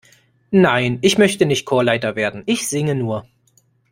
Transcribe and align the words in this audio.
Nein, 0.49 0.97
ich 1.03 1.19
möchte 1.19 1.45
nicht 1.45 1.65
Chorleiter 1.67 2.15
werden, 2.15 2.41
ich 2.47 2.67
singe 2.67 2.95
nur. 2.95 3.27